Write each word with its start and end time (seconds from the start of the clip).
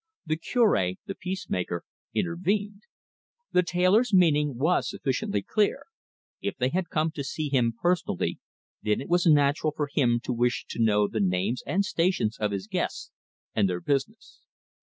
The 0.25 0.35
Cure, 0.37 0.93
the 1.05 1.13
peace 1.13 1.47
maker, 1.47 1.83
intervened. 2.11 2.87
The 3.51 3.61
tailor's 3.61 4.11
meaning 4.11 4.57
was 4.57 4.89
sufficiently 4.89 5.43
clear: 5.43 5.83
if 6.41 6.57
they 6.57 6.69
had 6.69 6.89
come 6.89 7.11
to 7.11 7.23
see 7.23 7.49
him 7.49 7.73
personally, 7.79 8.39
then 8.81 8.99
it 8.99 9.09
was 9.09 9.27
natural 9.27 9.73
for 9.77 9.87
him 9.93 10.19
to 10.23 10.33
wish 10.33 10.65
to 10.69 10.81
know 10.81 11.07
the 11.07 11.19
names 11.19 11.61
and 11.67 11.85
stations 11.85 12.39
of 12.39 12.49
his 12.49 12.65
guests, 12.65 13.11
and 13.53 13.69
their 13.69 13.79
business. 13.79 14.41